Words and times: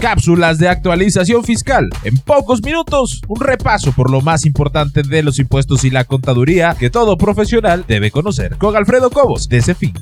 cápsulas 0.00 0.58
de 0.58 0.68
actualización 0.68 1.44
fiscal. 1.44 1.88
En 2.04 2.16
pocos 2.16 2.62
minutos, 2.62 3.20
un 3.28 3.40
repaso 3.40 3.92
por 3.92 4.10
lo 4.10 4.22
más 4.22 4.46
importante 4.46 5.02
de 5.02 5.22
los 5.22 5.38
impuestos 5.38 5.84
y 5.84 5.90
la 5.90 6.04
contaduría 6.04 6.74
que 6.78 6.90
todo 6.90 7.16
profesional 7.18 7.84
debe 7.86 8.10
conocer. 8.10 8.56
Con 8.56 8.74
Alfredo 8.76 9.10
Cobos, 9.10 9.48
de 9.48 9.60
fin. 9.74 9.92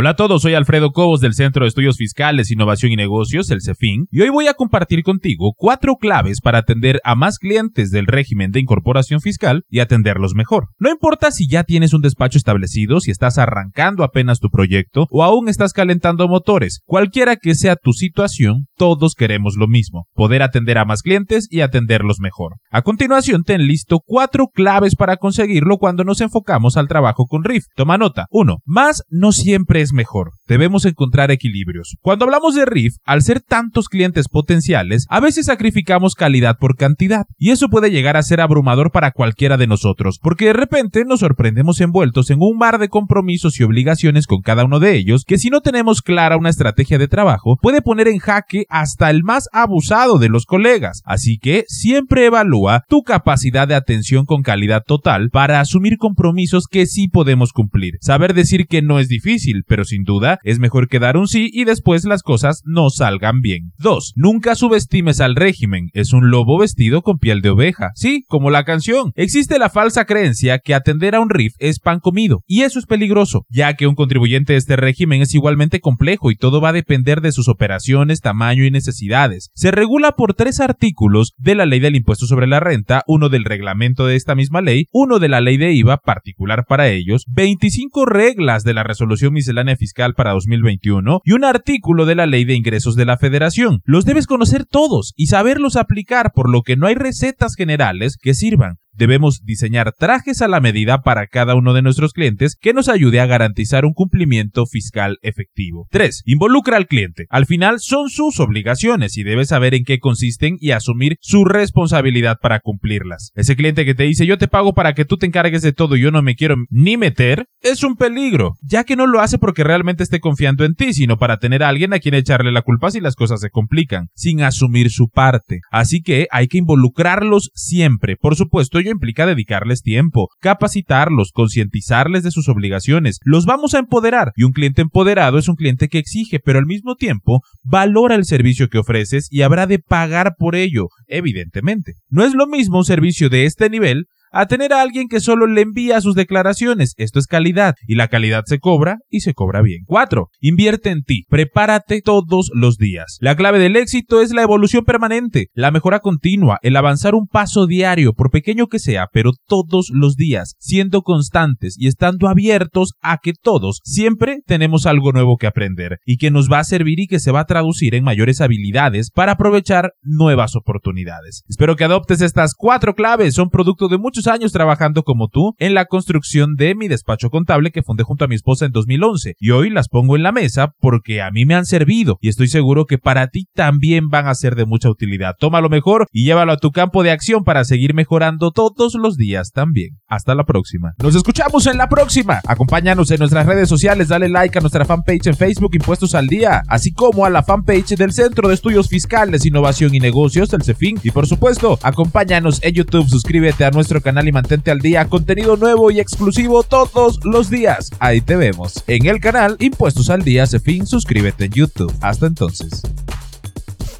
Hola 0.00 0.10
a 0.10 0.16
todos, 0.16 0.40
soy 0.40 0.54
Alfredo 0.54 0.92
Cobos 0.92 1.20
del 1.20 1.34
Centro 1.34 1.66
de 1.66 1.68
Estudios 1.68 1.98
Fiscales, 1.98 2.50
Innovación 2.50 2.90
y 2.90 2.96
Negocios, 2.96 3.50
el 3.50 3.60
CEFIN, 3.60 4.06
y 4.10 4.22
hoy 4.22 4.30
voy 4.30 4.46
a 4.46 4.54
compartir 4.54 5.02
contigo 5.02 5.52
cuatro 5.54 5.96
claves 5.96 6.40
para 6.40 6.56
atender 6.56 7.02
a 7.04 7.14
más 7.14 7.36
clientes 7.36 7.90
del 7.90 8.06
régimen 8.06 8.50
de 8.50 8.60
incorporación 8.60 9.20
fiscal 9.20 9.64
y 9.68 9.80
atenderlos 9.80 10.34
mejor. 10.34 10.68
No 10.78 10.88
importa 10.88 11.30
si 11.30 11.46
ya 11.50 11.64
tienes 11.64 11.92
un 11.92 12.00
despacho 12.00 12.38
establecido, 12.38 13.00
si 13.00 13.10
estás 13.10 13.36
arrancando 13.36 14.02
apenas 14.02 14.40
tu 14.40 14.48
proyecto 14.48 15.06
o 15.10 15.22
aún 15.22 15.50
estás 15.50 15.74
calentando 15.74 16.28
motores, 16.28 16.80
cualquiera 16.86 17.36
que 17.36 17.54
sea 17.54 17.76
tu 17.76 17.92
situación, 17.92 18.68
todos 18.78 19.14
queremos 19.14 19.56
lo 19.58 19.68
mismo, 19.68 20.06
poder 20.14 20.42
atender 20.42 20.78
a 20.78 20.86
más 20.86 21.02
clientes 21.02 21.46
y 21.50 21.60
atenderlos 21.60 22.20
mejor. 22.20 22.54
A 22.70 22.80
continuación, 22.80 23.42
ten 23.42 23.66
listo 23.66 24.00
cuatro 24.02 24.46
claves 24.46 24.96
para 24.96 25.18
conseguirlo 25.18 25.76
cuando 25.76 26.04
nos 26.04 26.22
enfocamos 26.22 26.78
al 26.78 26.88
trabajo 26.88 27.26
con 27.26 27.44
RIF. 27.44 27.64
Toma 27.76 27.98
nota. 27.98 28.24
1. 28.30 28.60
Más 28.64 29.02
no 29.10 29.32
siempre 29.32 29.82
es 29.82 29.89
mejor. 29.92 30.32
Debemos 30.46 30.84
encontrar 30.84 31.30
equilibrios. 31.30 31.96
Cuando 32.00 32.24
hablamos 32.24 32.54
de 32.54 32.64
RIF, 32.64 32.96
al 33.04 33.22
ser 33.22 33.40
tantos 33.40 33.88
clientes 33.88 34.28
potenciales, 34.28 35.06
a 35.08 35.20
veces 35.20 35.46
sacrificamos 35.46 36.14
calidad 36.14 36.58
por 36.58 36.76
cantidad, 36.76 37.26
y 37.38 37.50
eso 37.50 37.68
puede 37.68 37.90
llegar 37.90 38.16
a 38.16 38.22
ser 38.22 38.40
abrumador 38.40 38.90
para 38.90 39.12
cualquiera 39.12 39.56
de 39.56 39.66
nosotros, 39.66 40.18
porque 40.20 40.46
de 40.46 40.52
repente 40.52 41.04
nos 41.04 41.20
sorprendemos 41.20 41.80
envueltos 41.80 42.30
en 42.30 42.38
un 42.40 42.58
mar 42.58 42.78
de 42.78 42.88
compromisos 42.88 43.58
y 43.60 43.64
obligaciones 43.64 44.26
con 44.26 44.42
cada 44.42 44.64
uno 44.64 44.80
de 44.80 44.94
ellos, 44.96 45.24
que 45.24 45.38
si 45.38 45.50
no 45.50 45.60
tenemos 45.60 46.02
clara 46.02 46.36
una 46.36 46.50
estrategia 46.50 46.98
de 46.98 47.08
trabajo, 47.08 47.58
puede 47.60 47.82
poner 47.82 48.08
en 48.08 48.18
jaque 48.18 48.64
hasta 48.68 49.10
el 49.10 49.22
más 49.22 49.48
abusado 49.52 50.18
de 50.18 50.28
los 50.28 50.46
colegas. 50.46 51.02
Así 51.04 51.38
que 51.38 51.64
siempre 51.68 52.26
evalúa 52.26 52.84
tu 52.88 53.02
capacidad 53.02 53.68
de 53.68 53.74
atención 53.74 54.24
con 54.24 54.42
calidad 54.42 54.82
total 54.84 55.30
para 55.30 55.60
asumir 55.60 55.96
compromisos 55.96 56.66
que 56.66 56.86
sí 56.86 57.08
podemos 57.08 57.52
cumplir. 57.52 57.94
Saber 58.00 58.34
decir 58.34 58.66
que 58.66 58.82
no 58.82 58.98
es 58.98 59.08
difícil, 59.08 59.64
pero 59.70 59.84
sin 59.84 60.02
duda 60.02 60.40
es 60.42 60.58
mejor 60.58 60.88
que 60.88 60.98
dar 60.98 61.16
un 61.16 61.28
sí 61.28 61.48
y 61.52 61.62
después 61.62 62.04
las 62.04 62.24
cosas 62.24 62.62
no 62.64 62.90
salgan 62.90 63.40
bien. 63.40 63.70
2. 63.78 64.14
Nunca 64.16 64.56
subestimes 64.56 65.20
al 65.20 65.36
régimen, 65.36 65.90
es 65.92 66.12
un 66.12 66.28
lobo 66.28 66.58
vestido 66.58 67.02
con 67.02 67.18
piel 67.18 67.40
de 67.40 67.50
oveja. 67.50 67.90
Sí, 67.94 68.24
como 68.26 68.50
la 68.50 68.64
canción. 68.64 69.12
Existe 69.14 69.60
la 69.60 69.70
falsa 69.70 70.06
creencia 70.06 70.58
que 70.58 70.74
atender 70.74 71.14
a 71.14 71.20
un 71.20 71.30
RIF 71.30 71.54
es 71.60 71.78
pan 71.78 72.00
comido, 72.00 72.42
y 72.48 72.62
eso 72.62 72.80
es 72.80 72.86
peligroso, 72.86 73.46
ya 73.48 73.74
que 73.74 73.86
un 73.86 73.94
contribuyente 73.94 74.54
de 74.54 74.58
este 74.58 74.74
régimen 74.74 75.22
es 75.22 75.34
igualmente 75.34 75.78
complejo 75.78 76.32
y 76.32 76.36
todo 76.36 76.60
va 76.60 76.70
a 76.70 76.72
depender 76.72 77.20
de 77.20 77.30
sus 77.30 77.46
operaciones, 77.46 78.20
tamaño 78.20 78.64
y 78.64 78.72
necesidades. 78.72 79.50
Se 79.54 79.70
regula 79.70 80.16
por 80.16 80.34
tres 80.34 80.58
artículos 80.58 81.34
de 81.38 81.54
la 81.54 81.64
ley 81.64 81.78
del 81.78 81.94
impuesto 81.94 82.26
sobre 82.26 82.48
la 82.48 82.58
renta, 82.58 83.04
uno 83.06 83.28
del 83.28 83.44
reglamento 83.44 84.04
de 84.06 84.16
esta 84.16 84.34
misma 84.34 84.62
ley, 84.62 84.86
uno 84.90 85.20
de 85.20 85.28
la 85.28 85.40
ley 85.40 85.58
de 85.58 85.72
IVA 85.74 85.98
particular 85.98 86.64
para 86.68 86.88
ellos, 86.88 87.24
25 87.28 88.04
reglas 88.04 88.64
de 88.64 88.74
la 88.74 88.82
resolución 88.82 89.32
miscelánea 89.32 89.59
fiscal 89.76 90.14
para 90.14 90.32
2021 90.32 91.20
y 91.24 91.32
un 91.32 91.44
artículo 91.44 92.06
de 92.06 92.14
la 92.14 92.26
Ley 92.26 92.44
de 92.44 92.54
Ingresos 92.54 92.96
de 92.96 93.04
la 93.04 93.16
Federación. 93.16 93.80
Los 93.84 94.04
debes 94.04 94.26
conocer 94.26 94.64
todos 94.64 95.12
y 95.16 95.26
saberlos 95.26 95.76
aplicar, 95.76 96.32
por 96.34 96.50
lo 96.50 96.62
que 96.62 96.76
no 96.76 96.86
hay 96.86 96.94
recetas 96.94 97.54
generales 97.54 98.16
que 98.20 98.34
sirvan. 98.34 98.76
Debemos 98.92 99.42
diseñar 99.44 99.92
trajes 99.92 100.42
a 100.42 100.48
la 100.48 100.60
medida 100.60 101.02
para 101.02 101.26
cada 101.26 101.54
uno 101.54 101.74
de 101.74 101.82
nuestros 101.82 102.12
clientes 102.12 102.56
que 102.60 102.72
nos 102.72 102.88
ayude 102.88 103.20
a 103.20 103.26
garantizar 103.26 103.84
un 103.84 103.92
cumplimiento 103.92 104.66
fiscal 104.66 105.18
efectivo. 105.22 105.86
3. 105.90 106.22
Involucra 106.26 106.76
al 106.76 106.86
cliente. 106.86 107.26
Al 107.30 107.46
final 107.46 107.80
son 107.80 108.08
sus 108.08 108.40
obligaciones 108.40 109.16
y 109.16 109.22
debes 109.22 109.48
saber 109.48 109.74
en 109.74 109.84
qué 109.84 109.98
consisten 109.98 110.56
y 110.58 110.72
asumir 110.72 111.16
su 111.20 111.44
responsabilidad 111.44 112.36
para 112.42 112.60
cumplirlas. 112.60 113.32
Ese 113.34 113.56
cliente 113.56 113.84
que 113.84 113.94
te 113.94 114.04
dice 114.04 114.26
yo 114.26 114.38
te 114.38 114.48
pago 114.48 114.74
para 114.74 114.94
que 114.94 115.04
tú 115.04 115.16
te 115.16 115.26
encargues 115.26 115.62
de 115.62 115.72
todo 115.72 115.96
y 115.96 116.00
yo 116.00 116.10
no 116.10 116.22
me 116.22 116.34
quiero 116.34 116.56
ni 116.68 116.96
meter, 116.96 117.46
es 117.60 117.82
un 117.82 117.96
peligro, 117.96 118.54
ya 118.62 118.84
que 118.84 118.96
no 118.96 119.06
lo 119.06 119.20
hace 119.20 119.38
porque 119.38 119.64
realmente 119.64 120.02
esté 120.02 120.20
confiando 120.20 120.64
en 120.64 120.74
ti, 120.74 120.92
sino 120.92 121.18
para 121.18 121.38
tener 121.38 121.62
a 121.62 121.68
alguien 121.68 121.92
a 121.92 121.98
quien 121.98 122.14
echarle 122.14 122.52
la 122.52 122.62
culpa 122.62 122.90
si 122.90 123.00
las 123.00 123.16
cosas 123.16 123.40
se 123.40 123.50
complican, 123.50 124.08
sin 124.14 124.42
asumir 124.42 124.90
su 124.90 125.08
parte. 125.08 125.60
Así 125.70 126.02
que 126.02 126.26
hay 126.30 126.48
que 126.48 126.58
involucrarlos 126.58 127.50
siempre. 127.54 128.16
Por 128.16 128.36
supuesto, 128.36 128.79
implica 128.88 129.26
dedicarles 129.26 129.82
tiempo, 129.82 130.28
capacitarlos, 130.40 131.32
concientizarles 131.32 132.22
de 132.22 132.30
sus 132.30 132.48
obligaciones. 132.48 133.18
Los 133.24 133.44
vamos 133.44 133.74
a 133.74 133.78
empoderar 133.78 134.32
y 134.36 134.44
un 134.44 134.52
cliente 134.52 134.80
empoderado 134.80 135.36
es 135.36 135.48
un 135.48 135.56
cliente 135.56 135.88
que 135.88 135.98
exige, 135.98 136.40
pero 136.40 136.58
al 136.58 136.66
mismo 136.66 136.94
tiempo 136.94 137.42
valora 137.62 138.14
el 138.14 138.24
servicio 138.24 138.68
que 138.68 138.78
ofreces 138.78 139.28
y 139.30 139.42
habrá 139.42 139.66
de 139.66 139.78
pagar 139.78 140.36
por 140.38 140.56
ello, 140.56 140.88
evidentemente. 141.06 141.94
No 142.08 142.24
es 142.24 142.32
lo 142.32 142.46
mismo 142.46 142.78
un 142.78 142.84
servicio 142.84 143.28
de 143.28 143.44
este 143.44 143.68
nivel 143.68 144.06
a 144.30 144.46
tener 144.46 144.72
a 144.72 144.80
alguien 144.80 145.08
que 145.08 145.20
solo 145.20 145.46
le 145.46 145.62
envía 145.62 146.00
sus 146.00 146.14
declaraciones. 146.14 146.94
Esto 146.96 147.18
es 147.18 147.26
calidad 147.26 147.74
y 147.86 147.94
la 147.94 148.08
calidad 148.08 148.44
se 148.46 148.58
cobra 148.58 148.98
y 149.08 149.20
se 149.20 149.34
cobra 149.34 149.62
bien. 149.62 149.84
4. 149.86 150.28
Invierte 150.40 150.90
en 150.90 151.02
ti. 151.02 151.24
Prepárate 151.28 152.00
todos 152.02 152.50
los 152.54 152.76
días. 152.76 153.18
La 153.20 153.36
clave 153.36 153.58
del 153.58 153.76
éxito 153.76 154.20
es 154.20 154.32
la 154.32 154.42
evolución 154.42 154.84
permanente, 154.84 155.48
la 155.54 155.70
mejora 155.70 156.00
continua, 156.00 156.58
el 156.62 156.76
avanzar 156.76 157.14
un 157.14 157.26
paso 157.26 157.66
diario, 157.66 158.12
por 158.12 158.30
pequeño 158.30 158.66
que 158.66 158.78
sea, 158.78 159.06
pero 159.12 159.32
todos 159.46 159.90
los 159.92 160.16
días, 160.16 160.54
siendo 160.58 161.02
constantes 161.02 161.76
y 161.78 161.86
estando 161.86 162.28
abiertos 162.28 162.92
a 163.00 163.18
que 163.18 163.32
todos 163.32 163.80
siempre 163.84 164.40
tenemos 164.46 164.86
algo 164.86 165.12
nuevo 165.12 165.36
que 165.36 165.46
aprender 165.46 165.98
y 166.04 166.16
que 166.16 166.30
nos 166.30 166.50
va 166.50 166.60
a 166.60 166.64
servir 166.64 167.00
y 167.00 167.06
que 167.06 167.20
se 167.20 167.32
va 167.32 167.40
a 167.40 167.46
traducir 167.46 167.94
en 167.94 168.04
mayores 168.04 168.40
habilidades 168.40 169.10
para 169.10 169.32
aprovechar 169.32 169.92
nuevas 170.02 170.56
oportunidades. 170.56 171.42
Espero 171.48 171.76
que 171.76 171.84
adoptes 171.84 172.20
estas 172.20 172.54
cuatro 172.54 172.94
claves, 172.94 173.34
son 173.34 173.50
producto 173.50 173.88
de 173.88 173.98
muchos 173.98 174.19
años 174.26 174.52
trabajando 174.52 175.02
como 175.02 175.28
tú 175.28 175.54
en 175.58 175.74
la 175.74 175.86
construcción 175.86 176.54
de 176.56 176.74
mi 176.74 176.88
despacho 176.88 177.30
contable 177.30 177.70
que 177.70 177.82
fundé 177.82 178.04
junto 178.04 178.24
a 178.24 178.28
mi 178.28 178.34
esposa 178.34 178.66
en 178.66 178.72
2011 178.72 179.34
y 179.38 179.50
hoy 179.50 179.70
las 179.70 179.88
pongo 179.88 180.16
en 180.16 180.22
la 180.22 180.32
mesa 180.32 180.74
porque 180.80 181.22
a 181.22 181.30
mí 181.30 181.44
me 181.46 181.54
han 181.54 181.66
servido 181.66 182.18
y 182.20 182.28
estoy 182.28 182.48
seguro 182.48 182.86
que 182.86 182.98
para 182.98 183.28
ti 183.28 183.46
también 183.54 184.08
van 184.08 184.26
a 184.26 184.34
ser 184.34 184.56
de 184.56 184.66
mucha 184.66 184.90
utilidad. 184.90 185.34
Tómalo 185.38 185.68
mejor 185.68 186.06
y 186.12 186.24
llévalo 186.24 186.52
a 186.52 186.56
tu 186.56 186.70
campo 186.70 187.02
de 187.02 187.10
acción 187.10 187.44
para 187.44 187.64
seguir 187.64 187.94
mejorando 187.94 188.50
todos 188.50 188.94
los 188.94 189.16
días 189.16 189.50
también. 189.52 189.98
Hasta 190.06 190.34
la 190.34 190.44
próxima. 190.44 190.94
Nos 190.98 191.14
escuchamos 191.14 191.66
en 191.66 191.78
la 191.78 191.88
próxima. 191.88 192.40
Acompáñanos 192.46 193.10
en 193.10 193.18
nuestras 193.18 193.46
redes 193.46 193.68
sociales, 193.68 194.08
dale 194.08 194.28
like 194.28 194.58
a 194.58 194.60
nuestra 194.60 194.84
fanpage 194.84 195.26
en 195.26 195.36
Facebook 195.36 195.74
Impuestos 195.74 196.14
al 196.14 196.26
Día, 196.26 196.62
así 196.68 196.92
como 196.92 197.24
a 197.24 197.30
la 197.30 197.42
fanpage 197.42 197.96
del 197.96 198.12
Centro 198.12 198.48
de 198.48 198.54
Estudios 198.54 198.88
Fiscales, 198.88 199.46
Innovación 199.46 199.94
y 199.94 200.00
Negocios, 200.00 200.52
el 200.52 200.62
CEFIN. 200.62 200.98
Y 201.02 201.10
por 201.10 201.26
supuesto, 201.26 201.78
acompáñanos 201.82 202.60
en 202.62 202.74
YouTube, 202.74 203.08
suscríbete 203.08 203.64
a 203.64 203.70
nuestro 203.70 204.00
canal 204.00 204.09
y 204.18 204.32
mantente 204.32 204.70
al 204.70 204.80
día. 204.80 205.06
Contenido 205.06 205.56
nuevo 205.56 205.90
y 205.90 206.00
exclusivo 206.00 206.62
todos 206.62 207.20
los 207.24 207.50
días. 207.50 207.90
Ahí 207.98 208.20
te 208.20 208.36
vemos. 208.36 208.82
En 208.86 209.06
el 209.06 209.20
canal 209.20 209.56
Impuestos 209.60 210.10
al 210.10 210.22
Día, 210.22 210.46
fin 210.46 210.86
suscríbete 210.86 211.46
en 211.46 211.52
YouTube. 211.52 211.94
Hasta 212.00 212.26
entonces. 212.26 212.82